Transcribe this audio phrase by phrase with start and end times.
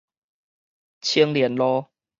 [0.99, 1.85] 青年路